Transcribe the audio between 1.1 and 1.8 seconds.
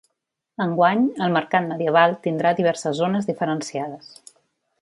el mercat